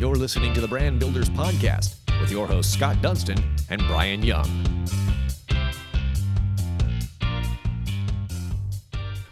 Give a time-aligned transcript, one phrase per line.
[0.00, 3.36] You're listening to the Brand Builders Podcast with your hosts, Scott Dunston
[3.68, 4.48] and Brian Young.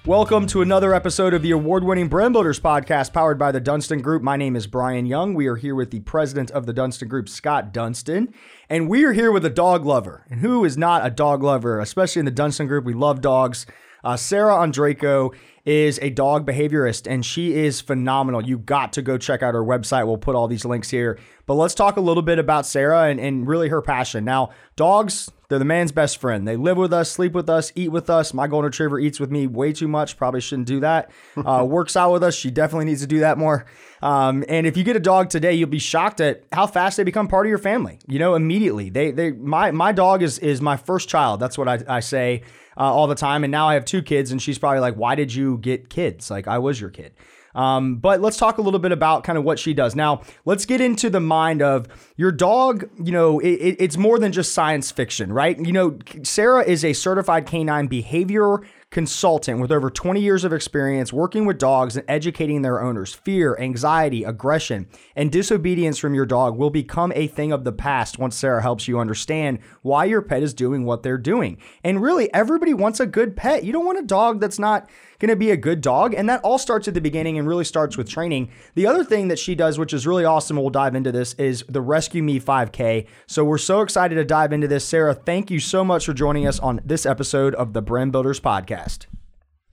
[0.05, 4.03] Welcome to another episode of the award winning Brand Builders podcast powered by the Dunston
[4.03, 4.23] Group.
[4.23, 5.33] My name is Brian Young.
[5.33, 8.35] We are here with the president of the Dunston Group, Scott Dunston.
[8.69, 10.27] And we are here with a dog lover.
[10.29, 12.85] And who is not a dog lover, especially in the Dunston Group?
[12.85, 13.65] We love dogs.
[14.05, 15.35] Uh, Sarah Ondrako
[15.65, 18.43] is a dog behaviorist and she is phenomenal.
[18.43, 20.07] You got to go check out her website.
[20.07, 21.19] We'll put all these links here.
[21.45, 24.25] But let's talk a little bit about Sarah and, and really her passion.
[24.25, 26.49] Now, dogs, they're the man's best friend.
[26.49, 28.33] They live with us, sleep with us, eat with us.
[28.33, 30.17] My golden retriever eats with me way too much.
[30.17, 31.11] Probably shouldn't do that.
[31.49, 32.35] Uh, works out with us.
[32.35, 33.65] She definitely needs to do that more.
[34.03, 37.05] Um, and if you get a dog today, you'll be shocked at how fast they
[37.05, 38.01] become part of your family.
[38.07, 38.91] You know, immediately.
[38.91, 41.41] They they my my dog is is my first child.
[41.41, 42.43] That's what I, I say
[42.79, 43.45] uh, all the time.
[43.45, 46.31] And now I have two kids, and she's probably like, "Why did you get kids?
[46.31, 47.13] Like I was your kid."
[47.55, 49.97] Um, but let's talk a little bit about kind of what she does.
[49.97, 52.89] Now, let's get into the mind of your dog.
[53.03, 55.59] You know, it, it's more than just science fiction, right?
[55.59, 58.61] You know, Sarah is a certified canine behavior
[58.91, 63.13] consultant with over 20 years of experience working with dogs and educating their owners.
[63.13, 68.19] Fear, anxiety, aggression, and disobedience from your dog will become a thing of the past
[68.19, 71.59] once Sarah helps you understand why your pet is doing what they're doing.
[71.85, 73.65] And really, everybody wants a good pet.
[73.65, 76.15] You don't want a dog that's not going to be a good dog.
[76.15, 78.51] And that all starts at the beginning and really starts with training.
[78.75, 81.65] The other thing that she does, which is really awesome, we'll dive into this, is
[81.69, 83.07] the Rescue Me 5K.
[83.27, 84.85] So we're so excited to dive into this.
[84.85, 88.41] Sarah, thank you so much for joining us on this episode of the Brand Builders
[88.41, 89.07] Podcast.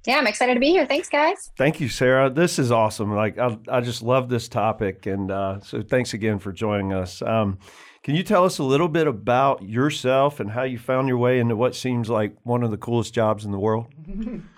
[0.05, 0.85] Yeah, I'm excited to be here.
[0.85, 1.51] Thanks, guys.
[1.57, 2.29] Thank you, Sarah.
[2.29, 3.15] This is awesome.
[3.15, 5.07] Like, I, I just love this topic.
[5.07, 7.23] And uh, so thanks again for joining us.
[7.23, 7.57] Um,
[8.03, 11.39] can you tell us a little bit about yourself and how you found your way
[11.39, 13.87] into what seems like one of the coolest jobs in the world?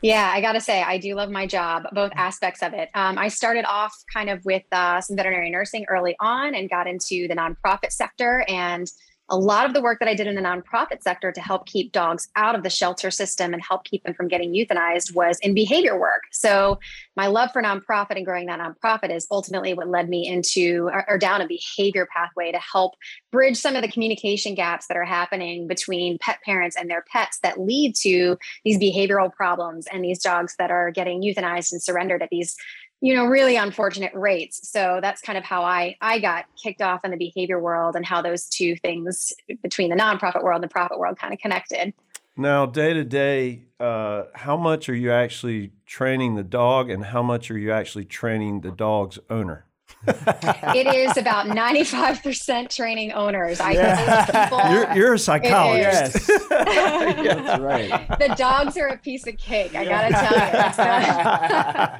[0.00, 2.88] Yeah, I got to say, I do love my job, both aspects of it.
[2.94, 6.86] Um, I started off kind of with uh, some veterinary nursing early on and got
[6.86, 8.44] into the nonprofit sector.
[8.48, 8.86] And
[9.30, 11.92] a lot of the work that I did in the nonprofit sector to help keep
[11.92, 15.54] dogs out of the shelter system and help keep them from getting euthanized was in
[15.54, 16.22] behavior work.
[16.32, 16.78] So,
[17.16, 21.04] my love for nonprofit and growing that nonprofit is ultimately what led me into or,
[21.10, 22.94] or, down a behavior pathway to help
[23.32, 27.40] bridge some of the communication gaps that are happening between pet parents and their pets
[27.42, 32.22] that lead to these behavioral problems and these dogs that are getting euthanized and surrendered
[32.22, 32.56] at these
[33.00, 34.68] you know really unfortunate rates.
[34.68, 38.04] So that's kind of how i i got kicked off in the behavior world and
[38.04, 39.32] how those two things
[39.62, 41.92] between the nonprofit world and the profit world kind of connected.
[42.36, 47.22] Now day to day uh, how much are you actually training the dog and how
[47.22, 49.67] much are you actually training the dog's owner
[50.06, 53.60] it is about 95% training owners.
[53.60, 54.46] I yeah.
[54.48, 54.60] people.
[54.70, 56.26] You're, you're a psychologist.
[56.48, 58.08] That's right.
[58.18, 59.74] The dogs are a piece of cake.
[59.74, 60.32] I gotta tell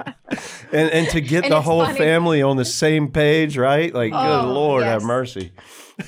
[0.06, 0.78] you.
[0.78, 1.98] and and to get and the whole funny.
[1.98, 3.92] family on the same page, right?
[3.92, 4.90] Like, oh, good Lord, yes.
[4.90, 5.52] have mercy.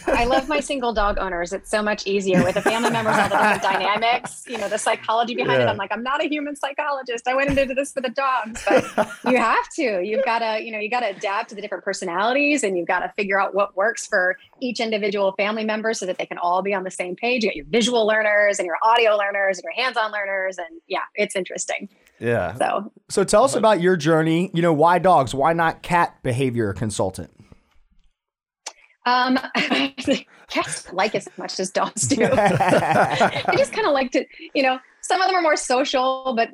[0.07, 1.53] I love my single dog owners.
[1.53, 4.79] It's so much easier with the family members, all the different dynamics, you know, the
[4.79, 5.67] psychology behind yeah.
[5.67, 5.71] it.
[5.71, 7.27] I'm like, I'm not a human psychologist.
[7.27, 8.85] I went into this for the dogs, but
[9.27, 10.03] you have to.
[10.03, 12.87] You've got to, you know, you got to adapt to the different personalities and you've
[12.87, 16.39] got to figure out what works for each individual family member so that they can
[16.39, 17.43] all be on the same page.
[17.43, 20.59] You got your visual learners and your audio learners and your hands-on learners.
[20.59, 21.89] And yeah, it's interesting.
[22.21, 22.55] Yeah.
[22.55, 24.51] So, so tell us about your journey.
[24.55, 25.35] You know, why dogs?
[25.35, 27.33] Why not cat behavior consultant?
[29.07, 29.39] Um,
[30.49, 32.25] cats like as much as dogs do.
[32.31, 34.25] I just kind of like to,
[34.55, 36.51] you know, some of them are more social, but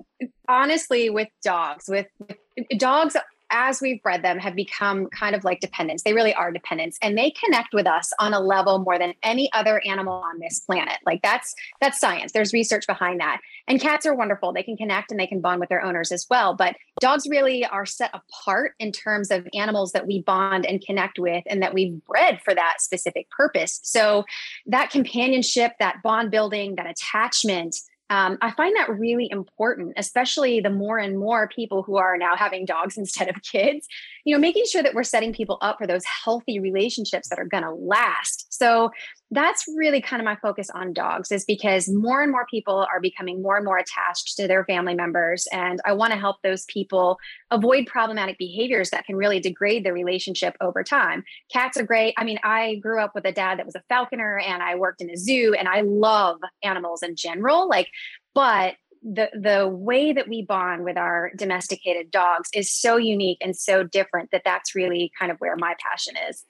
[0.48, 2.38] honestly, with dogs, with, with
[2.78, 3.16] dogs
[3.50, 6.02] as we've bred them have become kind of like dependents.
[6.02, 9.52] They really are dependents and they connect with us on a level more than any
[9.52, 10.98] other animal on this planet.
[11.04, 12.32] Like that's that's science.
[12.32, 13.40] There's research behind that.
[13.68, 14.52] And cats are wonderful.
[14.52, 16.54] They can connect and they can bond with their owners as well.
[16.54, 21.18] But dogs really are set apart in terms of animals that we bond and connect
[21.18, 23.80] with and that we've bred for that specific purpose.
[23.82, 24.24] So
[24.66, 27.76] that companionship that bond building that attachment
[28.08, 32.36] um, I find that really important, especially the more and more people who are now
[32.36, 33.86] having dogs instead of kids.
[34.24, 37.44] You know, making sure that we're setting people up for those healthy relationships that are
[37.44, 38.52] going to last.
[38.52, 38.90] So
[39.30, 43.00] that's really kind of my focus on dogs, is because more and more people are
[43.00, 46.64] becoming more and more attached to their family members, and I want to help those
[46.66, 47.18] people
[47.50, 51.24] avoid problematic behaviors that can really degrade the relationship over time.
[51.52, 52.14] Cats are great.
[52.16, 55.00] I mean, I grew up with a dad that was a falconer, and I worked
[55.00, 57.68] in a zoo, and I love animals in general.
[57.68, 57.88] Like
[58.34, 63.56] but the the way that we bond with our domesticated dogs is so unique and
[63.56, 66.44] so different that that's really kind of where my passion is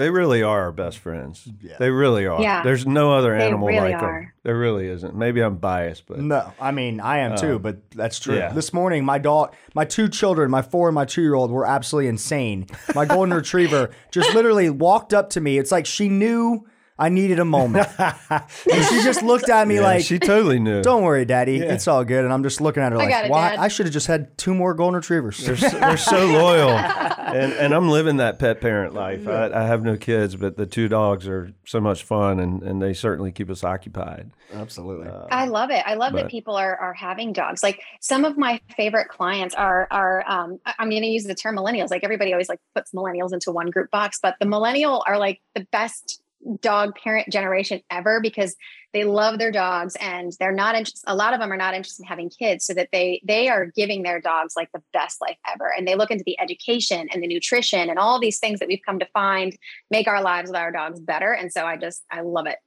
[0.00, 1.46] They really are our best friends.
[1.60, 1.76] Yeah.
[1.78, 2.40] They really are.
[2.40, 2.62] Yeah.
[2.62, 4.20] There's no other They animal really like are.
[4.22, 4.32] them.
[4.44, 5.14] There really isn't.
[5.14, 8.34] Maybe I'm biased, but No, I mean I am too, um, but that's true.
[8.34, 8.50] yeah.
[8.50, 11.66] This morning, my dog, my two children, my four and my two year old, were
[11.66, 12.66] absolutely insane.
[12.94, 15.58] My golden retriever just literally walked up to me.
[15.58, 16.66] It's like she knew
[17.00, 18.44] I needed a moment, and
[18.88, 20.82] she just looked at me Yeah, like, she totally knew.
[20.82, 23.30] "Don't worry, Daddy, it's all good." And I'm just looking at her I like, it,
[23.30, 23.50] "Why?
[23.50, 26.68] Dad." I should have just had two more golden retrievers." They're so, they're so loyal,
[26.70, 29.26] and and I'm living that pet parent life.
[29.26, 32.82] I, I have no kids, but the two dogs are so much fun, and and
[32.82, 34.30] they certainly keep us occupied.
[34.52, 35.08] Absolutely.
[35.30, 35.82] I love it.
[35.86, 37.62] I love but- that people are are having dogs.
[37.62, 41.34] Like some of my favorite clients are are um I- I'm going to use the
[41.34, 41.90] term millennials.
[41.90, 45.40] Like everybody always like puts millennials into one group box, but the millennial are like
[45.54, 46.20] the best
[46.60, 48.56] dog parent generation ever because
[48.92, 52.02] they love their dogs and they're not interested a lot of them are not interested
[52.02, 55.36] in having kids so that they they are giving their dogs like the best life
[55.52, 55.72] ever.
[55.76, 58.82] And they look into the education and the nutrition and all these things that we've
[58.84, 59.56] come to find
[59.90, 61.32] make our lives with our dogs better.
[61.32, 62.58] And so i just i love it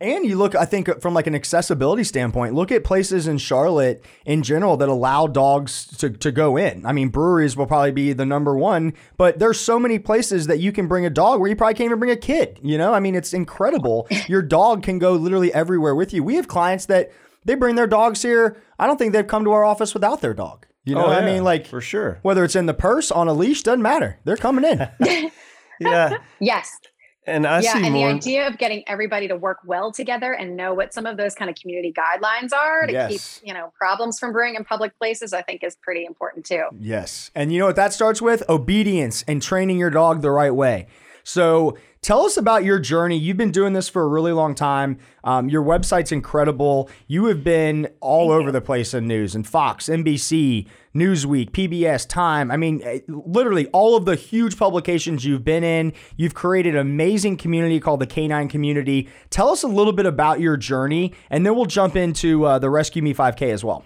[0.00, 4.04] And you look, I think, from like an accessibility standpoint, look at places in Charlotte
[4.24, 6.86] in general that allow dogs to, to go in.
[6.86, 10.60] I mean, breweries will probably be the number one, but there's so many places that
[10.60, 12.60] you can bring a dog where you probably can't even bring a kid.
[12.62, 14.06] You know, I mean, it's incredible.
[14.28, 16.22] Your dog can go literally everywhere with you.
[16.22, 17.10] We have clients that
[17.44, 18.56] they bring their dogs here.
[18.78, 20.64] I don't think they've come to our office without their dog.
[20.84, 22.20] You know, Oh, I mean, like for sure.
[22.22, 24.20] whether it's in the purse, on a leash, doesn't matter.
[24.24, 24.88] They're coming in.
[25.80, 26.76] Yeah, yes
[27.28, 28.08] and I yeah, see and more.
[28.08, 31.34] the idea of getting everybody to work well together and know what some of those
[31.34, 33.38] kind of community guidelines are to Yes.
[33.40, 36.64] keep you know problems from brewing in public places, I think is pretty important too.
[36.80, 37.30] Yes.
[37.34, 38.42] And you know what that starts with?
[38.48, 40.86] Obedience and training your dog the right way.
[41.24, 43.16] So tell us about your journey.
[43.16, 44.98] You've been doing this for a really long time.
[45.24, 46.88] Um, your website's incredible.
[47.06, 52.50] You have been all over the place in news and Fox, NBC, Newsweek, PBS, Time.
[52.50, 55.92] I mean, eh, literally all of the huge publications you've been in.
[56.16, 59.08] You've created an amazing community called the Canine Community.
[59.30, 62.70] Tell us a little bit about your journey, and then we'll jump into uh, the
[62.70, 63.84] Rescue Me 5K as well.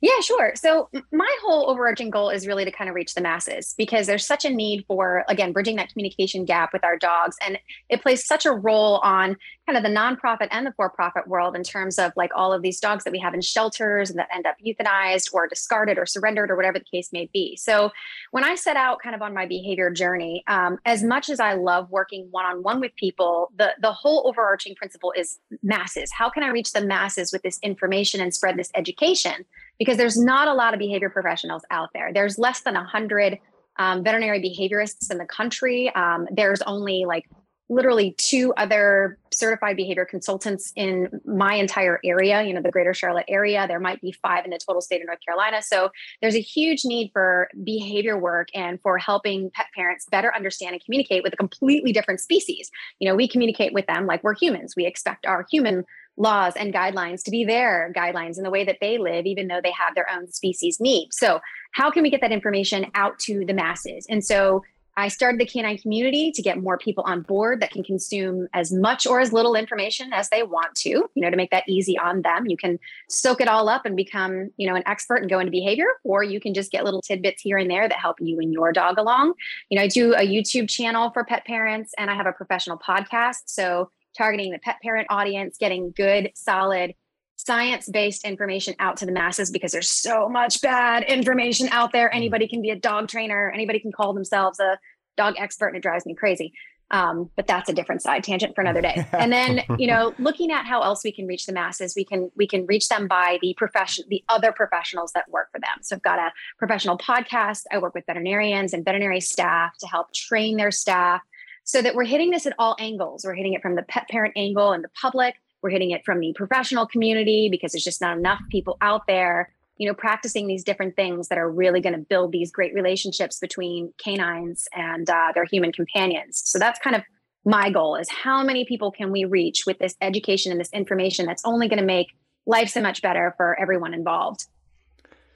[0.00, 0.52] Yeah, sure.
[0.56, 4.26] So my whole overarching goal is really to kind of reach the masses because there's
[4.26, 7.58] such a need for again bridging that communication gap with our dogs and
[7.88, 9.36] it plays such a role on
[9.66, 12.80] kind of the nonprofit and the for-profit world in terms of like all of these
[12.80, 16.50] dogs that we have in shelters and that end up euthanized or discarded or surrendered
[16.50, 17.56] or whatever the case may be.
[17.56, 17.90] So
[18.30, 21.54] when I set out kind of on my behavior journey, um, as much as I
[21.54, 26.10] love working one-on-one with people, the the whole overarching principle is masses.
[26.12, 29.46] How can I reach the masses with this information and spread this education?
[29.78, 32.12] Because there's not a lot of behavior professionals out there.
[32.12, 33.38] There's less than a hundred
[33.76, 35.92] um, veterinary behaviorists in the country.
[35.94, 37.24] Um, there's only like
[37.70, 43.24] literally two other certified behavior consultants in my entire area, you know, the greater Charlotte
[43.26, 43.66] area.
[43.66, 45.62] There might be five in the total state of North Carolina.
[45.62, 45.90] So
[46.20, 50.84] there's a huge need for behavior work and for helping pet parents better understand and
[50.84, 52.70] communicate with a completely different species.
[52.98, 54.74] You know, we communicate with them like we're humans.
[54.76, 55.84] We expect our human
[56.16, 59.60] laws and guidelines to be their guidelines in the way that they live, even though
[59.62, 61.16] they have their own species needs.
[61.18, 61.40] So,
[61.72, 64.06] how can we get that information out to the masses?
[64.08, 64.62] And so,
[64.96, 68.72] I started the canine community to get more people on board that can consume as
[68.72, 71.98] much or as little information as they want to, you know, to make that easy
[71.98, 72.46] on them.
[72.46, 72.78] You can
[73.08, 76.22] soak it all up and become, you know, an expert and go into behavior, or
[76.22, 78.98] you can just get little tidbits here and there that help you and your dog
[78.98, 79.34] along.
[79.68, 82.78] You know, I do a YouTube channel for pet parents and I have a professional
[82.78, 83.42] podcast.
[83.46, 86.94] So, targeting the pet parent audience, getting good, solid,
[87.36, 92.12] science based information out to the masses because there's so much bad information out there.
[92.14, 94.78] Anybody can be a dog trainer, anybody can call themselves a
[95.16, 96.52] dog expert, and it drives me crazy.
[96.90, 99.06] Um, but that's a different side tangent for another day.
[99.12, 102.30] And then, you know, looking at how else we can reach the masses, we can
[102.36, 105.82] we can reach them by the profession, the other professionals that work for them.
[105.82, 107.62] So I've got a professional podcast.
[107.72, 111.22] I work with veterinarians and veterinary staff to help train their staff
[111.64, 113.24] so that we're hitting this at all angles.
[113.24, 115.34] We're hitting it from the pet parent angle and the public.
[115.62, 119.50] We're hitting it from the professional community because there's just not enough people out there,
[119.78, 123.38] you know, practicing these different things that are really going to build these great relationships
[123.38, 126.42] between canines and uh, their human companions.
[126.44, 127.02] So that's kind of
[127.46, 131.26] my goal is how many people can we reach with this education and this information
[131.26, 132.08] that's only going to make
[132.46, 134.46] life so much better for everyone involved.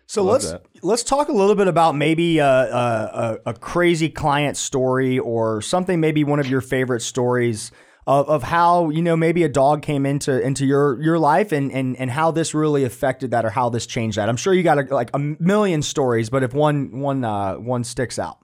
[0.09, 0.67] So Love let's that.
[0.83, 5.61] let's talk a little bit about maybe a, a, a, a crazy client story or
[5.61, 6.00] something.
[6.00, 7.71] Maybe one of your favorite stories
[8.07, 11.71] of, of how you know maybe a dog came into into your your life and
[11.71, 14.31] and and how this really affected that or how this changed that.
[14.31, 17.85] I'm sure you got a, like a million stories, but if one one uh, one
[17.85, 18.38] sticks out,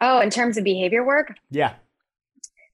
[0.00, 1.74] Oh, in terms of behavior work, yeah,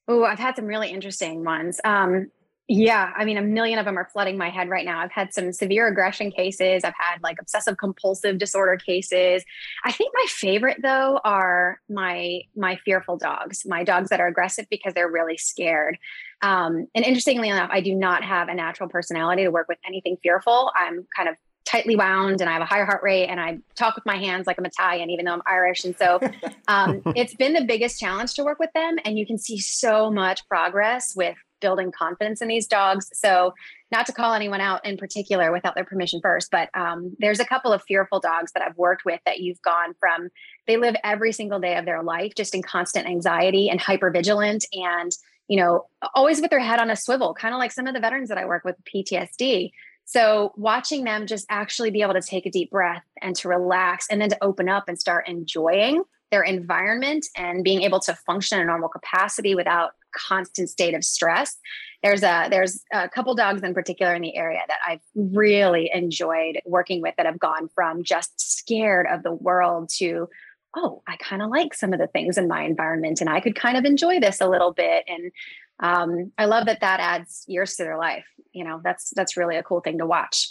[0.06, 1.80] Oh, I've had some really interesting ones.
[1.82, 2.30] Um,
[2.72, 5.00] Yeah, I mean, a million of them are flooding my head right now.
[5.00, 6.84] I've had some severe aggression cases.
[6.84, 9.42] I've had like obsessive compulsive disorder cases.
[9.84, 13.66] I think my favorite though are my my fearful dogs.
[13.66, 15.98] My dogs that are aggressive because they're really scared.
[16.42, 20.16] Um, and interestingly enough, I do not have a natural personality to work with anything
[20.22, 20.70] fearful.
[20.76, 21.34] I'm kind of
[21.64, 24.46] tightly wound and I have a higher heart rate and I talk with my hands
[24.46, 25.84] like I'm Italian, even though I'm Irish.
[25.84, 26.20] And so
[26.68, 28.96] um, it's been the biggest challenge to work with them.
[29.04, 33.10] And you can see so much progress with building confidence in these dogs.
[33.12, 33.54] So,
[33.92, 37.44] not to call anyone out in particular without their permission first, but um, there's a
[37.44, 40.28] couple of fearful dogs that I've worked with that you've gone from
[40.66, 44.64] they live every single day of their life just in constant anxiety and hyper vigilant
[44.72, 45.10] and
[45.48, 48.00] you know always with their head on a swivel, kind of like some of the
[48.00, 49.70] veterans that I work with PTSD.
[50.04, 54.06] So watching them just actually be able to take a deep breath and to relax
[54.10, 58.58] and then to open up and start enjoying their environment and being able to function
[58.58, 61.56] in a normal capacity without constant state of stress.
[62.02, 66.60] There's a there's a couple dogs in particular in the area that I've really enjoyed
[66.64, 70.28] working with that have gone from just scared of the world to
[70.76, 73.56] oh, I kind of like some of the things in my environment and I could
[73.56, 75.32] kind of enjoy this a little bit and
[75.80, 78.26] um, I love that that adds years to their life.
[78.52, 80.50] You know, that's that's really a cool thing to watch.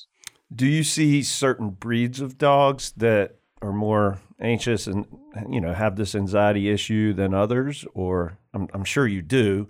[0.54, 5.06] Do you see certain breeds of dogs that are more anxious and
[5.50, 9.68] you know have this anxiety issue than others or i'm, I'm sure you do.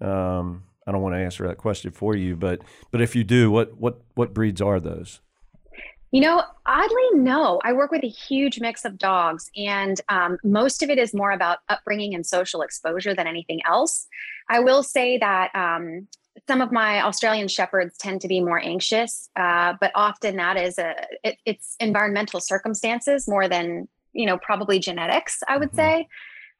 [0.00, 3.50] Um, i don't want to answer that question for you but but if you do
[3.50, 5.20] what what what breeds are those?
[6.12, 7.60] You know oddly no.
[7.64, 11.32] I work with a huge mix of dogs and um, most of it is more
[11.32, 14.06] about upbringing and social exposure than anything else.
[14.48, 16.06] I will say that um,
[16.46, 20.78] some of my Australian shepherds tend to be more anxious, uh, but often that is
[20.78, 25.42] a it, it's environmental circumstances more than you know probably genetics.
[25.48, 25.76] I would mm-hmm.
[25.76, 26.08] say.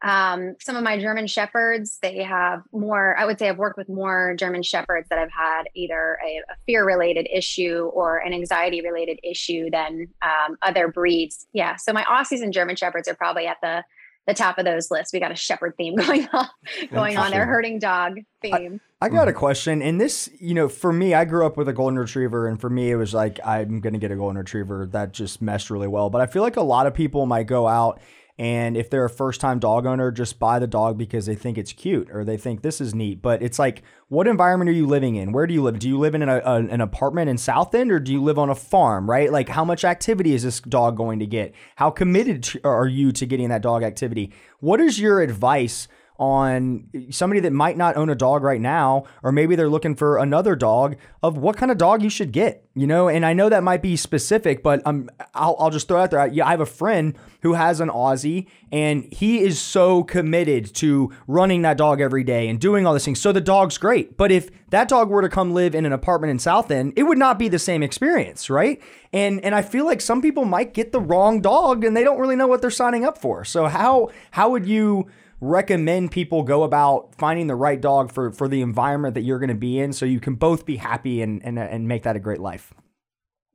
[0.02, 3.16] Um, some of my German shepherds, they have more.
[3.18, 6.56] I would say I've worked with more German shepherds that have had either a, a
[6.66, 11.46] fear-related issue or an anxiety-related issue than um, other breeds.
[11.54, 13.84] Yeah, so my Aussies and German shepherds are probably at the
[14.26, 15.12] the top of those lists.
[15.12, 16.48] We got a shepherd theme going on,
[16.92, 18.80] going on there, herding dog theme.
[19.00, 19.38] I, I got a mm-hmm.
[19.38, 19.82] question.
[19.82, 22.70] And this, you know, for me, I grew up with a golden retriever, and for
[22.70, 25.88] me, it was like I'm going to get a golden retriever that just meshed really
[25.88, 26.10] well.
[26.10, 28.00] But I feel like a lot of people might go out
[28.38, 31.56] and if they're a first time dog owner, just buy the dog because they think
[31.56, 33.22] it's cute or they think this is neat.
[33.22, 35.32] But it's like, what environment are you living in?
[35.32, 35.78] Where do you live?
[35.78, 38.38] Do you live in a, a, an apartment in South End or do you live
[38.38, 39.32] on a farm, right?
[39.32, 41.54] Like, how much activity is this dog going to get?
[41.76, 44.32] How committed are you to getting that dog activity?
[44.60, 45.88] What is your advice?
[46.18, 50.18] On somebody that might not own a dog right now, or maybe they're looking for
[50.18, 53.08] another dog of what kind of dog you should get, you know?
[53.08, 56.26] And I know that might be specific, but I'm, I'll, I'll just throw out there.
[56.28, 61.12] Yeah, I have a friend who has an Aussie and he is so committed to
[61.26, 63.20] running that dog every day and doing all these things.
[63.20, 64.16] So the dog's great.
[64.16, 67.04] But if that dog were to come live in an apartment in South End, it
[67.04, 68.82] would not be the same experience, right?
[69.12, 72.18] And and I feel like some people might get the wrong dog and they don't
[72.18, 73.44] really know what they're signing up for.
[73.44, 75.08] So how how would you
[75.40, 79.48] recommend people go about finding the right dog for for the environment that you're going
[79.48, 82.20] to be in so you can both be happy and and, and make that a
[82.20, 82.72] great life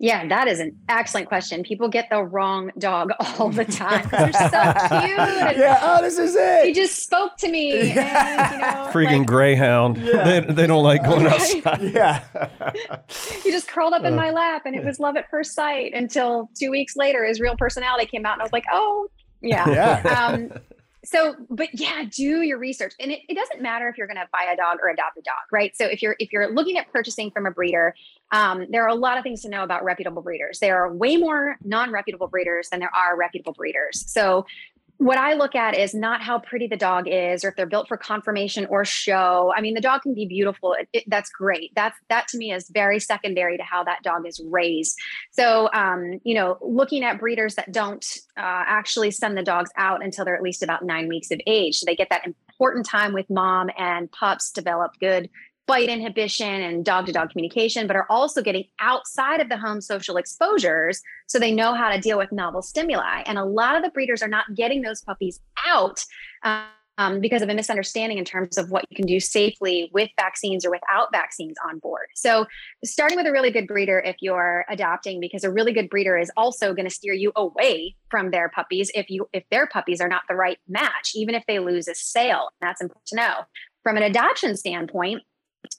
[0.01, 1.61] yeah, that is an excellent question.
[1.61, 4.09] People get the wrong dog all the time.
[4.09, 5.57] They're so cute.
[5.59, 6.65] yeah, oh, this is it.
[6.65, 7.91] He just spoke to me.
[8.01, 9.97] And, you know, Freaking like, greyhound.
[9.97, 10.23] Yeah.
[10.23, 11.39] They, they don't like going right?
[11.39, 11.81] outside.
[11.93, 12.23] Yeah.
[13.43, 16.49] he just curled up in my lap and it was love at first sight until
[16.57, 19.07] two weeks later, his real personality came out and I was like, oh,
[19.41, 19.69] yeah.
[19.69, 20.25] yeah.
[20.25, 20.51] Um,
[21.03, 22.93] so but yeah do your research.
[22.99, 25.21] And it, it doesn't matter if you're going to buy a dog or adopt a
[25.21, 25.75] dog right?
[25.75, 27.95] So if you're if you're looking at purchasing from a breeder
[28.31, 30.59] um, there are a lot of things to know about reputable breeders.
[30.59, 34.05] There are way more non-reputable breeders than there are reputable breeders.
[34.07, 34.45] So
[35.01, 37.87] what I look at is not how pretty the dog is or if they're built
[37.87, 39.51] for conformation or show.
[39.57, 40.73] I mean, the dog can be beautiful.
[40.73, 41.71] It, it, that's great.
[41.75, 44.99] That's that to me is very secondary to how that dog is raised.
[45.31, 48.05] So, um, you know, looking at breeders that don't
[48.37, 51.79] uh, actually send the dogs out until they're at least about nine weeks of age,
[51.79, 55.31] so they get that important time with mom and pups develop good
[55.71, 59.79] bite inhibition and dog to dog communication, but are also getting outside of the home
[59.79, 63.23] social exposures so they know how to deal with novel stimuli.
[63.25, 66.03] And a lot of the breeders are not getting those puppies out.
[66.97, 70.65] Um, because of a misunderstanding in terms of what you can do safely with vaccines
[70.65, 72.07] or without vaccines on board.
[72.15, 72.45] So,
[72.83, 76.29] starting with a really good breeder if you're adopting, because a really good breeder is
[76.35, 80.09] also going to steer you away from their puppies if you if their puppies are
[80.09, 82.49] not the right match, even if they lose a sale.
[82.59, 83.33] That's important to know.
[83.83, 85.23] From an adoption standpoint,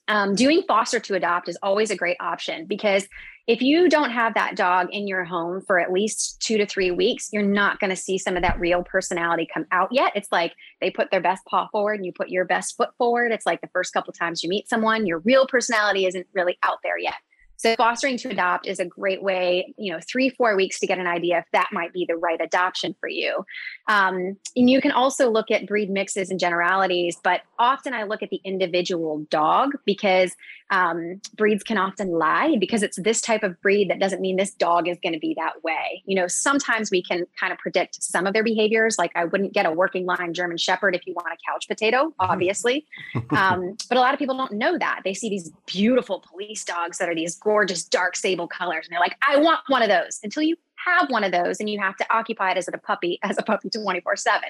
[0.07, 3.07] um, doing foster to adopt is always a great option because
[3.45, 6.91] if you don't have that dog in your home for at least two to three
[6.91, 10.13] weeks, you're not going to see some of that real personality come out yet.
[10.15, 13.33] It's like they put their best paw forward and you put your best foot forward.
[13.33, 16.77] It's like the first couple times you meet someone, your real personality isn't really out
[16.83, 17.15] there yet.
[17.63, 20.99] So fostering to adopt is a great way, you know, three, four weeks to get
[20.99, 23.45] an idea if that might be the right adoption for you.
[23.87, 28.21] Um, and you can also look at breed mixes and generalities, but often I look
[28.21, 30.35] at the individual dog because
[30.71, 34.51] um, breeds can often lie because it's this type of breed that doesn't mean this
[34.51, 36.03] dog is going to be that way.
[36.05, 38.97] You know, sometimes we can kind of predict some of their behaviors.
[38.97, 42.13] Like I wouldn't get a working line German Shepherd if you want a couch potato,
[42.19, 42.85] obviously.
[43.29, 45.01] um, but a lot of people don't know that.
[45.05, 47.52] They see these beautiful police dogs that are these gorgeous
[47.91, 50.55] dark sable colors, and they're like, I want one of those until you
[50.85, 53.43] have one of those and you have to occupy it as a puppy as a
[53.43, 54.49] puppy 24 7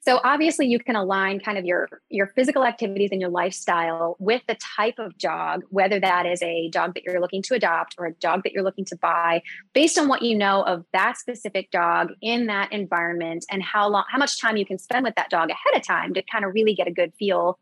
[0.00, 4.42] so obviously you can align kind of your your physical activities and your lifestyle with
[4.48, 8.06] the type of dog whether that is a dog that you're looking to adopt or
[8.06, 9.42] a dog that you're looking to buy
[9.74, 14.04] based on what you know of that specific dog in that environment and how long
[14.08, 16.54] how much time you can spend with that dog ahead of time to kind of
[16.54, 17.58] really get a good feel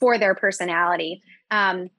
[0.00, 1.22] for their personality.
[1.50, 1.90] Um,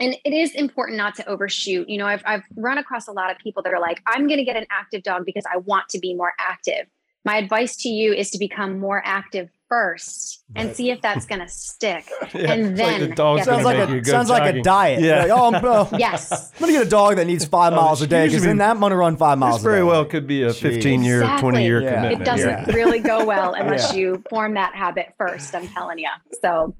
[0.00, 1.88] and it is important not to overshoot.
[1.88, 4.38] You know, I've, I've run across a lot of people that are like, I'm going
[4.38, 6.86] to get an active dog because I want to be more active.
[7.24, 10.76] My advice to you is to become more active first and right.
[10.76, 12.08] see if that's going to stick.
[12.34, 15.00] yeah, and then like the dog sounds like a sounds like a diet.
[15.02, 15.24] Yeah.
[15.24, 16.52] Like, oh, I'm, yes.
[16.54, 18.58] I'm going to get a dog that needs five oh, miles a day because then
[18.58, 19.56] that going to run five miles.
[19.56, 21.50] This very well could be a 15 year, exactly.
[21.50, 21.94] 20 year yeah.
[21.94, 22.22] commitment.
[22.22, 22.74] It doesn't yeah.
[22.74, 25.54] really go well unless you form that habit first.
[25.54, 26.10] I'm telling you.
[26.40, 26.74] So,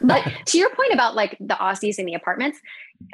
[0.00, 2.58] but to your point about like the Aussies in the apartments,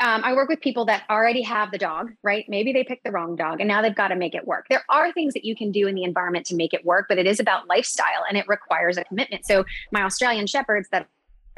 [0.01, 2.45] um, I work with people that already have the dog, right?
[2.49, 4.67] Maybe they picked the wrong dog and now they've got to make it work.
[4.69, 7.19] There are things that you can do in the environment to make it work, but
[7.19, 9.47] it is about lifestyle and it requires a commitment.
[9.47, 11.07] So my Australian shepherds that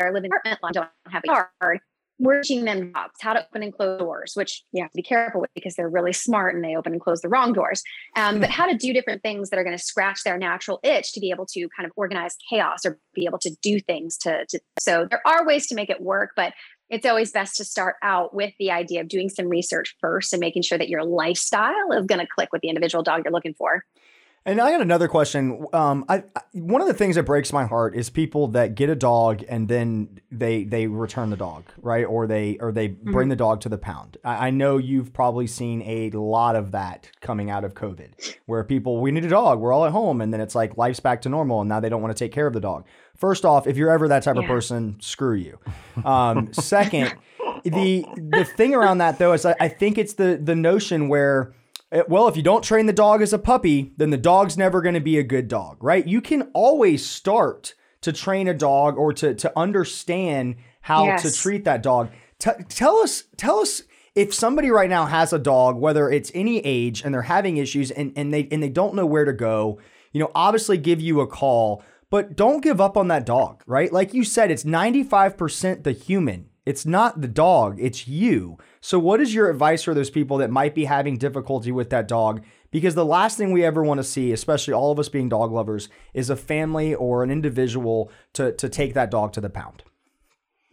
[0.01, 1.81] are living in apartment don't have a yard.
[2.19, 5.03] We're teaching them jobs, how to open and close doors, which you have to be
[5.03, 7.83] careful with because they're really smart and they open and close the wrong doors.
[8.17, 11.13] Um, but how to do different things that are going to scratch their natural itch
[11.15, 14.47] to be able to kind of organize chaos or be able to do things to,
[14.49, 16.53] to so there are ways to make it work, but
[16.91, 20.41] it's always best to start out with the idea of doing some research first and
[20.41, 23.55] making sure that your lifestyle is going to click with the individual dog you're looking
[23.55, 23.85] for.
[24.47, 25.65] And I got another question.
[25.73, 28.91] Um, I, I, one of the things that breaks my heart is people that get
[28.91, 32.05] a dog and then they they return the dog, right?
[32.05, 33.13] Or they or they mm-hmm.
[33.13, 34.19] bring the dog to the pound.
[34.23, 38.63] I, I, know you've probably seen a lot of that coming out of COVID, where
[38.65, 41.23] people we need a dog, we're all at home, and then it's like life's back
[41.23, 42.85] to normal, and now they don't want to take care of the dog.
[43.17, 44.43] First off, if you're ever that type yeah.
[44.43, 45.59] of person, screw you.
[46.05, 47.15] Um, second,
[47.63, 51.55] the the thing around that though is I, I think it's the the notion where
[51.95, 54.83] Eh, well, if you don't train the dog as a puppy, then the dog's never
[54.83, 56.07] going to be a good dog, right?
[56.07, 61.23] You can always start to train a dog or to to understand how yes.
[61.23, 62.11] to treat that dog.
[62.39, 63.83] T- tell us, tell us
[64.15, 67.91] if somebody right now has a dog, whether it's any age and they're having issues
[67.91, 69.79] and, and they and they don't know where to go,
[70.13, 73.93] you know, obviously give you a call, but don't give up on that dog, right?
[73.93, 76.51] Like you said, it's 95% the human.
[76.67, 78.57] It's not the dog, it's you.
[78.81, 82.09] So, what is your advice for those people that might be having difficulty with that
[82.09, 82.43] dog?
[82.71, 85.53] Because the last thing we ever want to see, especially all of us being dog
[85.53, 89.83] lovers, is a family or an individual to, to take that dog to the pound.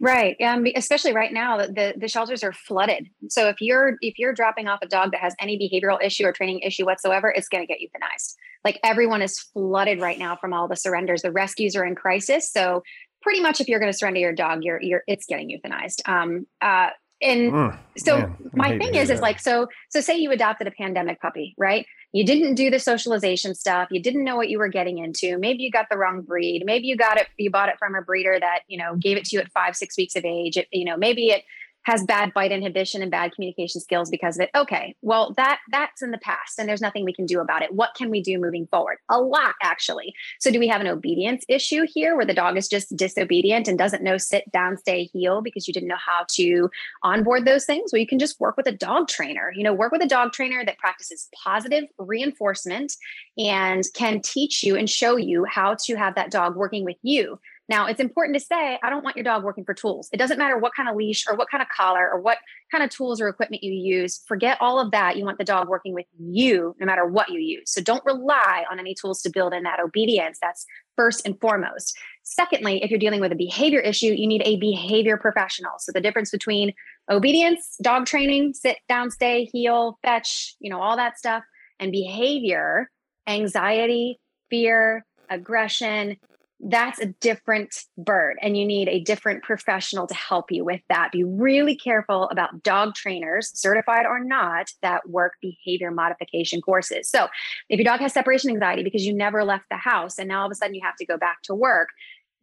[0.00, 0.34] Right.
[0.40, 3.08] Um, especially right now, the, the shelters are flooded.
[3.28, 6.32] So if you're if you're dropping off a dog that has any behavioral issue or
[6.32, 8.34] training issue whatsoever, it's going to get euthanized.
[8.64, 11.22] Like everyone is flooded right now from all the surrenders.
[11.22, 12.50] The rescues are in crisis.
[12.50, 12.82] So
[13.22, 16.06] pretty much, if you're going to surrender your dog, you're you're it's getting euthanized.
[16.08, 16.90] Um, uh,
[17.22, 19.14] and mm, so man, my thing is, that.
[19.14, 21.86] is like, so, so say you adopted a pandemic puppy, right?
[22.12, 23.88] You didn't do the socialization stuff.
[23.90, 25.38] You didn't know what you were getting into.
[25.38, 26.64] Maybe you got the wrong breed.
[26.66, 29.24] Maybe you got it, you bought it from a breeder that, you know, gave it
[29.26, 30.56] to you at five, six weeks of age.
[30.56, 31.44] It, you know, maybe it
[31.84, 34.50] has bad bite inhibition and bad communication skills because of it.
[34.54, 37.74] Okay, well that that's in the past and there's nothing we can do about it.
[37.74, 38.98] What can we do moving forward?
[39.08, 40.14] A lot actually.
[40.40, 43.78] So do we have an obedience issue here where the dog is just disobedient and
[43.78, 46.70] doesn't know sit down, stay, heel because you didn't know how to
[47.02, 47.90] onboard those things?
[47.92, 49.52] Well, you can just work with a dog trainer.
[49.54, 52.92] You know, work with a dog trainer that practices positive reinforcement
[53.38, 57.38] and can teach you and show you how to have that dog working with you
[57.68, 60.08] now, it's important to say, I don't want your dog working for tools.
[60.12, 62.38] It doesn't matter what kind of leash or what kind of collar or what
[62.70, 64.22] kind of tools or equipment you use.
[64.26, 65.16] Forget all of that.
[65.16, 67.70] You want the dog working with you no matter what you use.
[67.70, 70.38] So don't rely on any tools to build in that obedience.
[70.42, 71.96] That's first and foremost.
[72.24, 75.72] Secondly, if you're dealing with a behavior issue, you need a behavior professional.
[75.78, 76.74] So the difference between
[77.10, 81.44] obedience, dog training, sit down, stay, heel, fetch, you know, all that stuff,
[81.78, 82.90] and behavior,
[83.26, 84.20] anxiety,
[84.50, 86.16] fear, aggression,
[86.62, 91.10] that's a different bird and you need a different professional to help you with that.
[91.10, 97.08] Be really careful about dog trainers certified or not that work behavior modification courses.
[97.08, 97.26] So
[97.68, 100.46] if your dog has separation anxiety because you never left the house and now all
[100.46, 101.88] of a sudden you have to go back to work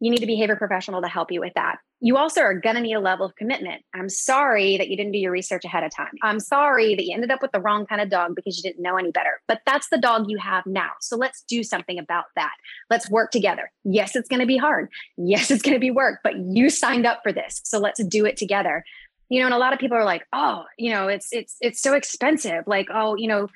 [0.00, 1.78] you need a behavior professional to help you with that.
[2.00, 3.82] You also are going to need a level of commitment.
[3.94, 6.12] I'm sorry that you didn't do your research ahead of time.
[6.22, 8.82] I'm sorry that you ended up with the wrong kind of dog because you didn't
[8.82, 9.42] know any better.
[9.46, 10.88] But that's the dog you have now.
[11.00, 12.52] So let's do something about that.
[12.88, 13.70] Let's work together.
[13.84, 14.88] Yes, it's going to be hard.
[15.18, 17.60] Yes, it's going to be work, but you signed up for this.
[17.64, 18.82] So let's do it together.
[19.28, 21.80] You know, and a lot of people are like, "Oh, you know, it's it's it's
[21.80, 23.46] so expensive." Like, "Oh, you know,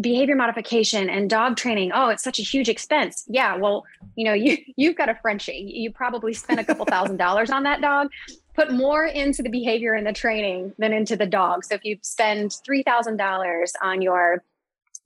[0.00, 3.24] behavior modification and dog training oh it's such a huge expense.
[3.28, 3.84] Yeah well
[4.16, 5.72] you know you you've got a frenchie.
[5.74, 8.08] You probably spent a couple thousand dollars on that dog.
[8.54, 11.64] Put more into the behavior and the training than into the dog.
[11.64, 14.44] So if you spend $3000 on your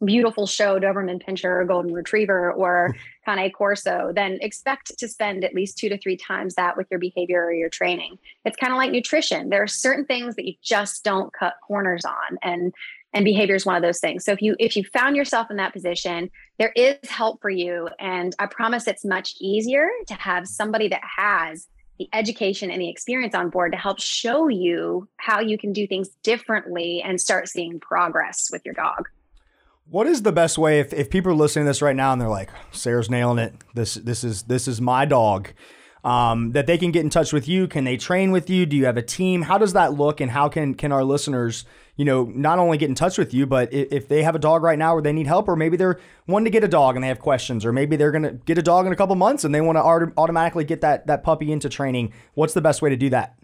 [0.05, 2.95] beautiful show doberman pinscher or golden retriever or
[3.25, 7.01] cane corso then expect to spend at least two to three times that with your
[7.01, 8.19] behavior or your training.
[8.45, 9.49] It's kind of like nutrition.
[9.49, 12.39] There are certain things that you just don't cut corners on.
[12.43, 12.75] And
[13.13, 14.25] and behavior is one of those things.
[14.25, 17.89] So if you if you found yourself in that position there is help for you.
[17.99, 22.91] And i promise it's much easier to have somebody that has the education and the
[22.91, 27.49] experience on board to help show you how you can do things differently and start
[27.49, 29.09] seeing progress with your dog.
[29.89, 32.21] What is the best way if, if people are listening to this right now and
[32.21, 33.55] they're like sarah's nailing it.
[33.75, 35.53] This this is this is my dog.
[36.05, 37.67] Um, that they can get in touch with you.
[37.67, 38.65] Can they train with you?
[38.65, 39.43] Do you have a team?
[39.43, 41.65] How does that look and how can can our listeners
[41.97, 44.63] you know, not only get in touch with you, but if they have a dog
[44.63, 47.03] right now where they need help, or maybe they're wanting to get a dog and
[47.03, 49.45] they have questions, or maybe they're going to get a dog in a couple months
[49.45, 52.13] and they want to automatically get that that puppy into training.
[52.35, 53.37] What's the best way to do that?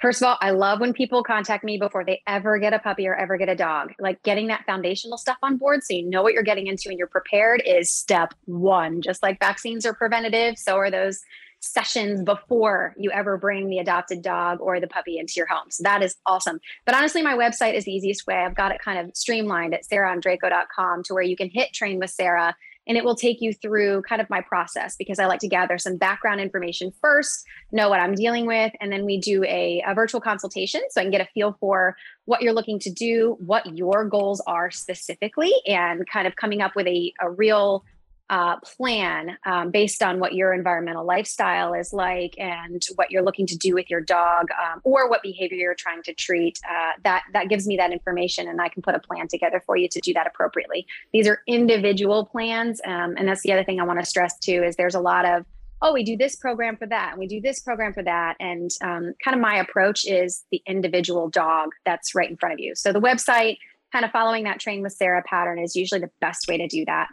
[0.00, 3.06] First of all, I love when people contact me before they ever get a puppy
[3.06, 3.92] or ever get a dog.
[3.98, 6.98] Like getting that foundational stuff on board so you know what you're getting into and
[6.98, 9.02] you're prepared is step one.
[9.02, 11.20] Just like vaccines are preventative, so are those
[11.60, 15.70] sessions before you ever bring the adopted dog or the puppy into your home.
[15.70, 16.58] So that is awesome.
[16.86, 18.36] But honestly, my website is the easiest way.
[18.36, 22.10] I've got it kind of streamlined at sarahondrako.com to where you can hit train with
[22.10, 22.54] Sarah
[22.86, 25.78] and it will take you through kind of my process because I like to gather
[25.78, 29.94] some background information first, know what I'm dealing with, and then we do a, a
[29.94, 33.76] virtual consultation so I can get a feel for what you're looking to do, what
[33.76, 37.84] your goals are specifically, and kind of coming up with a, a real
[38.30, 43.44] uh, plan um, based on what your environmental lifestyle is like and what you're looking
[43.44, 47.24] to do with your dog um, or what behavior you're trying to treat uh, that
[47.32, 50.00] that gives me that information and i can put a plan together for you to
[50.00, 50.86] do that appropriately.
[51.12, 54.62] These are individual plans um, and that's the other thing i want to stress too
[54.62, 55.44] is there's a lot of
[55.82, 58.70] oh we do this program for that and we do this program for that and
[58.80, 62.76] um, kind of my approach is the individual dog that's right in front of you.
[62.76, 63.58] So the website
[63.92, 66.84] kind of following that train with sarah pattern is usually the best way to do
[66.84, 67.08] that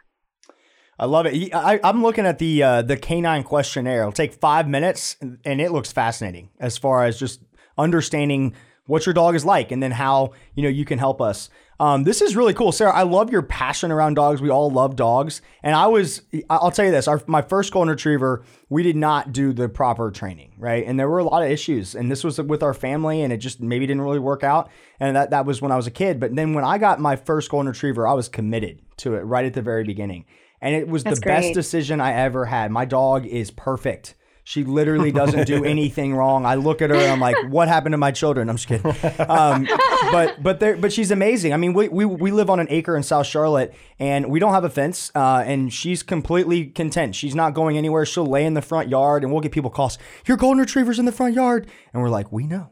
[0.99, 1.53] I love it.
[1.53, 4.01] I, am looking at the uh, the canine questionnaire.
[4.01, 7.41] It'll take five minutes, and it looks fascinating as far as just
[7.77, 8.55] understanding
[8.87, 11.49] what your dog is like, and then how you know you can help us.
[11.79, 12.91] Um, this is really cool, Sarah.
[12.91, 14.41] I love your passion around dogs.
[14.41, 16.23] We all love dogs, and I was.
[16.49, 20.09] I'll tell you this: our, my first golden retriever, we did not do the proper
[20.09, 20.83] training, right?
[20.83, 23.37] And there were a lot of issues, and this was with our family, and it
[23.37, 24.71] just maybe didn't really work out.
[24.99, 26.19] And that that was when I was a kid.
[26.19, 29.45] But then when I got my first golden retriever, I was committed to it right
[29.45, 30.25] at the very beginning
[30.61, 31.35] and it was That's the great.
[31.41, 32.71] best decision I ever had.
[32.71, 34.15] My dog is perfect.
[34.43, 36.45] She literally doesn't do anything wrong.
[36.45, 38.95] I look at her and I'm like, "What happened to my children?" I'm just kidding.
[39.29, 39.67] Um,
[40.11, 41.51] but but there, but she's amazing.
[41.53, 44.53] I mean, we, we we live on an acre in South Charlotte, and we don't
[44.53, 45.11] have a fence.
[45.13, 47.13] Uh, and she's completely content.
[47.13, 48.05] She's not going anywhere.
[48.05, 49.97] She'll lay in the front yard, and we'll get people calls.
[50.25, 52.69] Your golden retrievers in the front yard, and we're like, "We know."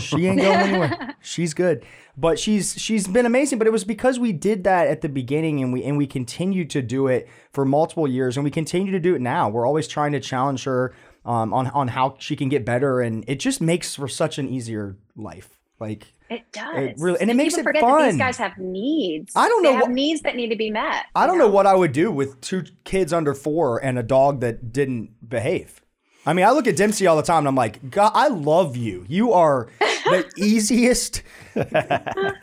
[0.00, 1.16] She ain't going anywhere.
[1.20, 1.84] She's good.
[2.16, 3.58] But she's she's been amazing.
[3.58, 6.70] But it was because we did that at the beginning and we and we continued
[6.70, 9.50] to do it for multiple years and we continue to do it now.
[9.50, 10.94] We're always trying to challenge her
[11.26, 14.48] um, on on how she can get better and it just makes for such an
[14.48, 15.58] easier life.
[15.78, 16.76] Like it does.
[16.76, 18.00] It really, and it makes it forget fun.
[18.00, 19.32] That these guys have needs.
[19.36, 21.06] I don't know they what needs that need to be met.
[21.14, 21.46] I don't know?
[21.46, 25.28] know what I would do with two kids under four and a dog that didn't
[25.28, 25.82] behave.
[26.26, 28.76] I mean, I look at Dempsey all the time and I'm like, God, I love
[28.76, 29.04] you.
[29.08, 29.68] You are
[30.10, 31.22] the easiest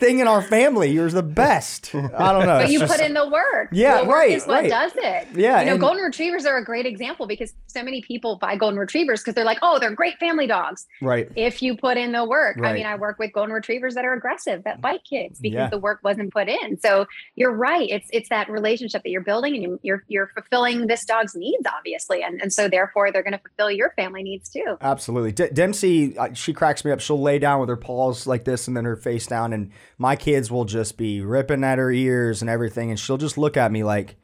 [0.00, 0.90] thing in our family.
[0.90, 1.94] You're the best.
[1.94, 2.58] I don't know.
[2.60, 3.68] But you just, put in the work.
[3.72, 4.30] Yeah, the work right.
[4.32, 4.70] Is what right.
[4.70, 5.28] does it?
[5.34, 5.60] Yeah.
[5.60, 8.78] You know, and, golden retrievers are a great example because so many people buy golden
[8.78, 10.86] retrievers because they're like, oh, they're great family dogs.
[11.00, 11.30] Right.
[11.36, 12.56] If you put in the work.
[12.56, 12.70] Right.
[12.70, 15.68] I mean, I work with golden retrievers that are aggressive, that bite kids because yeah.
[15.68, 16.78] the work wasn't put in.
[16.80, 17.88] So you're right.
[17.88, 22.22] It's it's that relationship that you're building and you're you're fulfilling this dog's needs, obviously,
[22.22, 24.76] and and so therefore they're going to fulfill your family needs too.
[24.80, 25.32] Absolutely.
[25.32, 27.00] D- Dempsey, uh, she cracks me up.
[27.00, 30.16] She'll lay down with her paws like this and then her face down, and my
[30.16, 33.72] kids will just be ripping at her ears and everything, and she'll just look at
[33.72, 34.16] me like,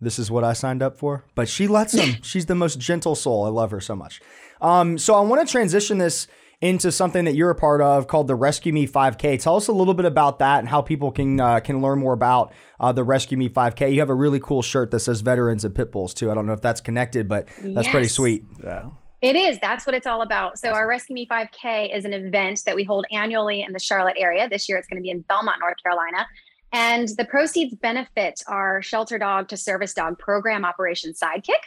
[0.00, 1.24] this is what I signed up for.
[1.34, 2.16] But she lets them.
[2.22, 3.44] She's the most gentle soul.
[3.44, 4.20] I love her so much.
[4.60, 6.26] Um, so I want to transition this
[6.60, 9.40] into something that you're a part of called the Rescue Me 5K.
[9.40, 12.12] Tell us a little bit about that and how people can uh, can learn more
[12.12, 13.92] about uh, the Rescue Me 5K.
[13.92, 16.30] You have a really cool shirt that says Veterans and Pit Bulls too.
[16.30, 18.44] I don't know if that's connected, but that's pretty sweet.
[18.62, 18.90] Yeah.
[19.22, 19.60] It is.
[19.60, 20.58] That's what it's all about.
[20.58, 24.16] So, our Rescue Me 5K is an event that we hold annually in the Charlotte
[24.18, 24.48] area.
[24.48, 26.26] This year, it's going to be in Belmont, North Carolina.
[26.72, 31.60] And the proceeds benefit our Shelter Dog to Service Dog program, Operation Sidekick.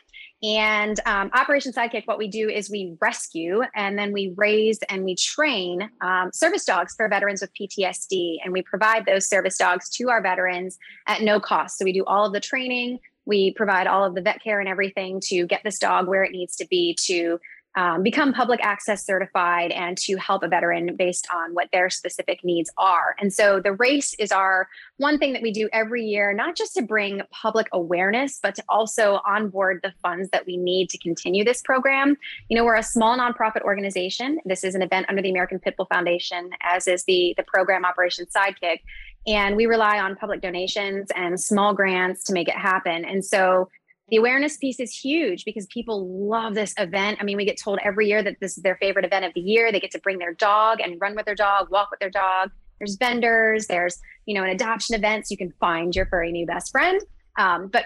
[0.44, 5.06] And um, Operation Sidekick, what we do is we rescue and then we raise and
[5.06, 8.38] we train um, service dogs for veterans with PTSD.
[8.44, 11.78] And we provide those service dogs to our veterans at no cost.
[11.78, 14.70] So, we do all of the training, we provide all of the vet care and
[14.70, 17.40] everything to get this dog where it needs to be to
[17.76, 22.44] um, become public access certified and to help a veteran based on what their specific
[22.44, 23.16] needs are.
[23.20, 26.74] And so the race is our one thing that we do every year, not just
[26.76, 31.44] to bring public awareness, but to also onboard the funds that we need to continue
[31.44, 32.16] this program.
[32.50, 34.40] You know, we're a small nonprofit organization.
[34.46, 38.26] This is an event under the American Pitbull Foundation, as is the, the program Operation
[38.26, 38.80] Sidekick.
[39.28, 43.04] And we rely on public donations and small grants to make it happen.
[43.04, 43.70] And so
[44.10, 47.18] the awareness piece is huge because people love this event.
[47.20, 49.42] I mean, we get told every year that this is their favorite event of the
[49.42, 49.72] year.
[49.72, 52.52] They get to bring their dog and run with their dog, walk with their dog.
[52.80, 56.46] There's vendors, there's, you know, an adoption event so you can find your furry new
[56.46, 57.02] best friend.
[57.38, 57.86] Um, but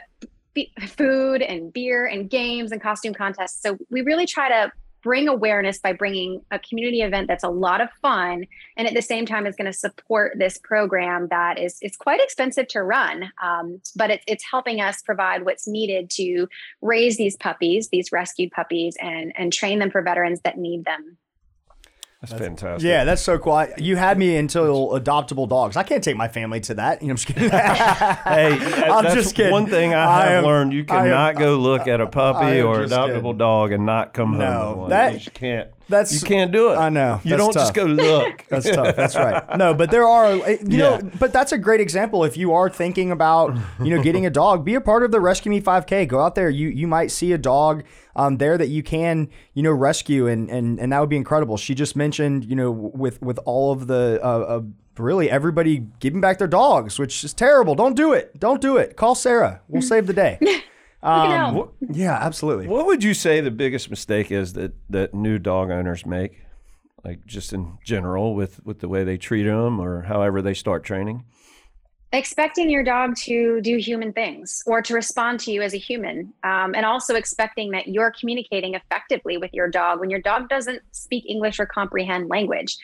[0.57, 3.61] f- food and beer and games and costume contests.
[3.61, 7.81] So we really try to bring awareness by bringing a community event that's a lot
[7.81, 8.45] of fun
[8.77, 12.21] and at the same time is going to support this program that is it's quite
[12.21, 16.47] expensive to run um, but it, it's helping us provide what's needed to
[16.81, 21.17] raise these puppies these rescued puppies and and train them for veterans that need them
[22.21, 22.85] That's, fantastic.
[22.85, 23.53] Yeah, that's so cool.
[23.53, 25.77] I- You had me until adoptable dogs.
[25.77, 27.01] I can't take my family to that.
[27.01, 27.49] You know, I'm just kidding.
[27.49, 28.51] Hey,
[28.91, 29.53] I'm that's just kidding.
[29.53, 32.07] One thing I I have am- learned: you I am- cannot go look at a
[32.07, 33.37] puppy or adoptable kidding.
[33.37, 35.69] dog and not come home No, with that- you just can't.
[35.89, 36.75] That's- you can't do it.
[36.75, 37.19] I know.
[37.23, 38.45] You That's don't just go look.
[38.49, 38.95] That's tough.
[38.95, 39.43] That's right.
[39.57, 42.23] No, but there are, you know, but that's a great example.
[42.23, 45.19] If you are thinking about, you know, getting a dog, be a part of the
[45.19, 46.07] Rescue Me 5K.
[46.07, 46.49] Go out there.
[46.49, 47.83] You you might see a dog
[48.15, 51.57] um, there that you can, you know, rescue, and and and that would be incredible.
[51.57, 54.19] She just mentioned, you know, with with all of the.
[54.23, 54.61] Uh, uh,
[54.97, 57.73] Really, everybody giving back their dogs, which is terrible.
[57.73, 58.37] Don't do it.
[58.37, 58.97] Don't do it.
[58.97, 59.61] Call Sarah.
[59.69, 60.37] We'll save the day.
[61.01, 61.55] Um, help.
[61.55, 62.67] What, yeah, absolutely.
[62.67, 66.41] what would you say the biggest mistake is that that new dog owners make,
[67.05, 70.83] like just in general with with the way they treat them or however they start
[70.83, 71.23] training?
[72.11, 76.33] expecting your dog to do human things or to respond to you as a human
[76.43, 80.81] um, and also expecting that you're communicating effectively with your dog when your dog doesn't
[80.91, 82.77] speak english or comprehend language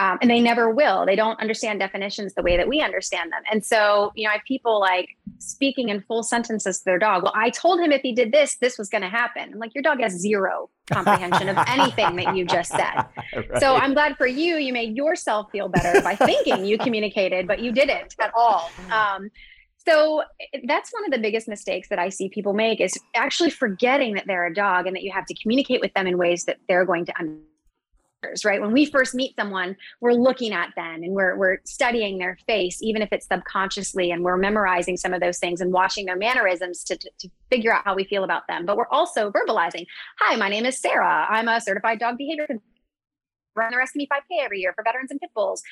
[0.00, 3.42] um, and they never will they don't understand definitions the way that we understand them
[3.50, 7.22] and so you know i have people like speaking in full sentences to their dog
[7.22, 9.74] well i told him if he did this this was going to happen i'm like
[9.74, 13.04] your dog has zero comprehension of anything that you just said
[13.58, 14.56] so I'm glad for you.
[14.56, 18.70] You made yourself feel better by thinking you communicated, but you didn't at all.
[18.90, 19.30] Um,
[19.86, 20.22] so
[20.64, 24.26] that's one of the biggest mistakes that I see people make is actually forgetting that
[24.26, 26.84] they're a dog and that you have to communicate with them in ways that they're
[26.84, 27.46] going to understand.
[28.44, 28.60] Right.
[28.60, 32.82] When we first meet someone, we're looking at them and we're, we're studying their face,
[32.82, 36.84] even if it's subconsciously, and we're memorizing some of those things and watching their mannerisms
[36.84, 38.66] to, to, to figure out how we feel about them.
[38.66, 39.86] But we're also verbalizing,
[40.18, 41.26] Hi, my name is Sarah.
[41.30, 42.46] I'm a certified dog behavior
[43.56, 45.62] run the Rescue Me 5K every year for veterans and pit bulls.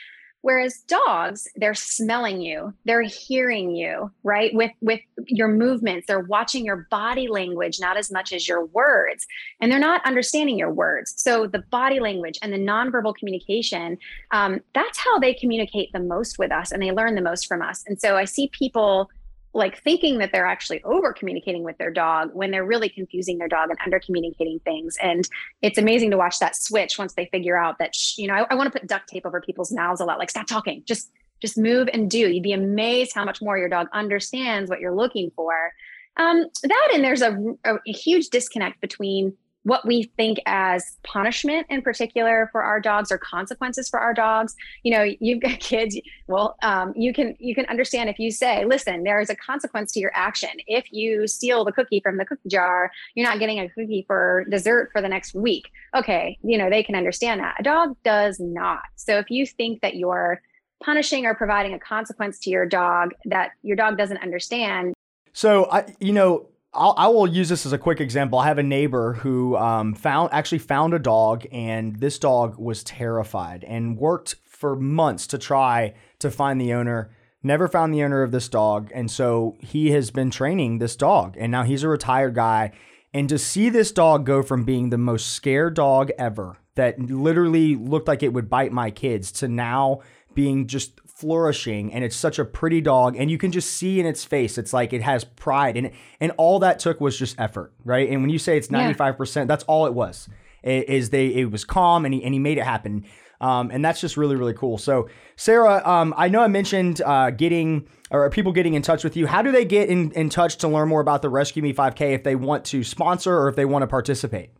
[0.43, 4.55] Whereas dogs, they're smelling you, they're hearing you, right?
[4.55, 9.27] With with your movements, they're watching your body language, not as much as your words,
[9.61, 11.13] and they're not understanding your words.
[11.17, 13.99] So the body language and the nonverbal communication,
[14.31, 17.61] um, that's how they communicate the most with us, and they learn the most from
[17.61, 17.85] us.
[17.87, 19.11] And so I see people
[19.55, 23.49] like thinking that they're actually over communicating with their dog when they're really confusing their
[23.49, 24.97] dog and under communicating things.
[25.03, 25.29] And
[25.63, 28.47] it's amazing to watch that switch once they figure out that, sh- you know, I,
[28.51, 31.11] I want to put duct tape over people's mouths a lot, like stop talking, just,
[31.41, 32.31] just move and do.
[32.31, 35.73] You'd be amazed how much more your dog understands what you're looking for.
[36.17, 39.37] Um, that and there's a, a, a huge disconnect between
[39.69, 44.57] what we think as punishment in particular for our dogs or consequences for our dogs.
[44.83, 48.65] You know you've got kids well um, you can you can understand if you say
[48.65, 50.51] listen there is a consequence to your action.
[50.67, 54.47] If you steal the cookie from the cookie jar you're not getting a cookie for
[54.51, 55.71] dessert for the next week.
[55.95, 57.57] Okay you know they can understand that.
[57.59, 58.81] A dog does not.
[58.97, 60.41] So if you think that you're
[60.83, 64.95] punishing or providing a consequence to your dog that your dog doesn't understand
[65.33, 68.39] So I, you know, I'll, I will use this as a quick example.
[68.39, 72.85] I have a neighbor who um, found actually found a dog, and this dog was
[72.85, 77.11] terrified and worked for months to try to find the owner.
[77.43, 78.91] never found the owner of this dog.
[78.93, 81.37] And so he has been training this dog.
[81.39, 82.73] And now he's a retired guy.
[83.15, 87.77] And to see this dog go from being the most scared dog ever, that literally
[87.77, 90.01] looked like it would bite my kids, to now
[90.35, 94.07] being just flourishing and it's such a pretty dog and you can just see in
[94.07, 97.73] its face it's like it has pride and and all that took was just effort
[97.85, 98.09] right?
[98.09, 100.29] And when you say it's 95% that's all it was.
[100.63, 103.05] Is they it was calm and he, and he made it happen.
[103.41, 104.79] Um, and that's just really really cool.
[104.79, 109.17] So sarah um, i know i mentioned uh, getting or people getting in touch with
[109.17, 109.27] you.
[109.27, 112.15] How do they get in, in touch to learn more about the rescue me 5k
[112.15, 114.51] if they want to sponsor or if they want to participate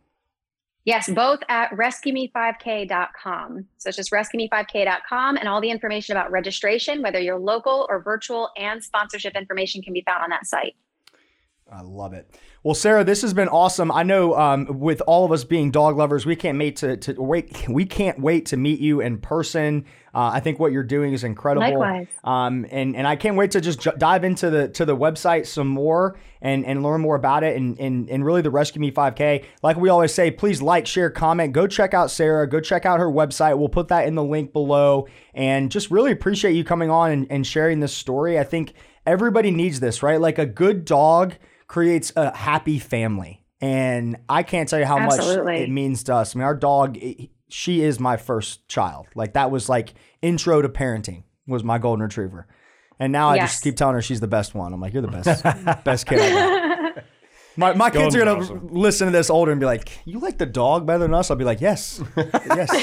[0.85, 3.65] Yes, both at rescueme5k.com.
[3.77, 8.49] So it's just rescueme5k.com and all the information about registration, whether you're local or virtual,
[8.57, 10.75] and sponsorship information can be found on that site.
[11.71, 12.39] I love it.
[12.61, 13.89] Well, Sarah, this has been awesome.
[13.89, 17.13] I know um, with all of us being dog lovers, we can't wait to, to
[17.13, 17.69] wait.
[17.69, 19.85] We can't wait to meet you in person.
[20.13, 21.79] Uh, I think what you're doing is incredible.
[21.79, 22.07] Likewise.
[22.25, 25.45] Um, and and I can't wait to just j- dive into the to the website
[25.45, 28.91] some more and and learn more about it and and and really the Rescue Me
[28.91, 29.45] 5K.
[29.63, 31.53] Like we always say, please like, share, comment.
[31.53, 32.49] Go check out Sarah.
[32.49, 33.57] Go check out her website.
[33.57, 35.07] We'll put that in the link below.
[35.33, 38.37] And just really appreciate you coming on and, and sharing this story.
[38.37, 38.73] I think
[39.05, 40.19] everybody needs this, right?
[40.19, 41.35] Like a good dog
[41.69, 43.45] creates a happy family.
[43.61, 45.53] And I can't tell you how Absolutely.
[45.53, 46.35] much it means to us.
[46.35, 49.07] I mean, our dog, it- she is my first child.
[49.15, 52.45] Like that was like intro to parenting was my golden retriever.
[52.99, 54.73] And now I just keep telling her she's the best one.
[54.73, 55.43] I'm like, you're the best,
[55.85, 56.19] best kid.
[57.61, 57.77] Ever.
[57.77, 58.67] My, my kids are gonna awesome.
[58.71, 61.37] listen to this older and be like, "You like the dog better than us?" I'll
[61.37, 62.69] be like, "Yes, yes,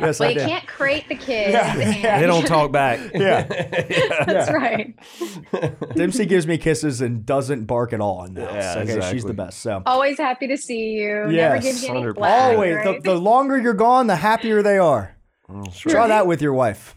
[0.00, 1.52] yes, Well, I you do." can't crate the kids.
[1.52, 1.76] Yeah.
[1.76, 3.00] and- They don't talk back.
[3.14, 3.42] Yeah,
[4.26, 4.94] That's right.
[5.94, 8.54] Dempsey gives me kisses and doesn't bark at all in the house.
[8.54, 9.60] Yeah, okay, she's the best.
[9.60, 11.14] So Always happy to see you.
[11.26, 12.14] Never Yes, gives you any 100%.
[12.20, 13.02] always, the, right?
[13.02, 15.16] the longer you're gone, the happier they are.
[15.48, 16.94] Oh, Try that with your wife.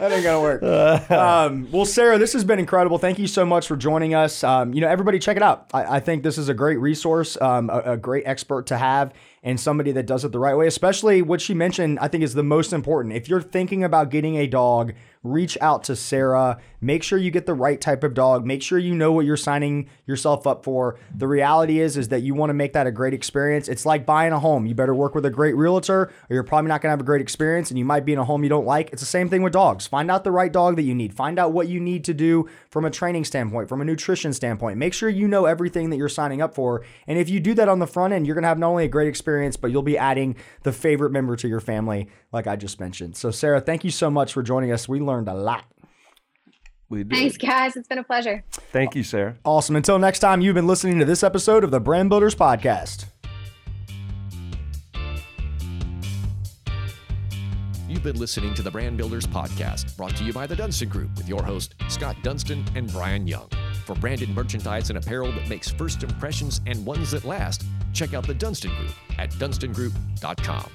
[0.00, 0.62] That ain't gonna work.
[1.10, 2.96] um, well, Sarah, this has been incredible.
[2.96, 4.42] Thank you so much for joining us.
[4.42, 5.66] Um, you know, everybody, check it out.
[5.74, 9.12] I, I think this is a great resource, um, a, a great expert to have,
[9.42, 10.66] and somebody that does it the right way.
[10.66, 13.14] Especially what she mentioned, I think is the most important.
[13.14, 16.58] If you're thinking about getting a dog, reach out to Sarah.
[16.80, 18.46] Make sure you get the right type of dog.
[18.46, 20.98] Make sure you know what you're signing yourself up for.
[21.14, 23.68] The reality is, is that you want to make that a great experience.
[23.68, 24.64] It's like buying a home.
[24.64, 27.20] You better work with a great realtor, or you're probably not gonna have a great
[27.20, 28.90] experience, and you might be in a home you don't like.
[28.92, 29.86] It's the same thing with dogs.
[29.86, 31.12] Find out the right dog that you need.
[31.12, 34.78] Find out what you need to do from a training standpoint, from a nutrition standpoint.
[34.78, 36.82] Make sure you know everything that you're signing up for.
[37.06, 38.88] And if you do that on the front end, you're gonna have not only a
[38.88, 42.80] great experience, but you'll be adding the favorite member to your family, like I just
[42.80, 43.16] mentioned.
[43.16, 44.88] So, Sarah, thank you so much for joining us.
[44.88, 45.64] We learned a lot.
[46.88, 47.10] We did.
[47.10, 47.76] Thanks, guys.
[47.76, 48.42] It's been a pleasure.
[48.50, 49.36] Thank you, Sarah.
[49.44, 49.76] Awesome.
[49.76, 53.06] Until next time, you've been listening to this episode of the Brand Builders Podcast.
[57.88, 61.16] You've been listening to the Brand Builders Podcast, brought to you by the Dunstan Group
[61.16, 63.48] with your host, Scott Dunstan and Brian Young.
[63.84, 68.26] For branded merchandise and apparel that makes first impressions and ones that last, check out
[68.26, 70.70] the Dunstan Group at dunstangroup.com.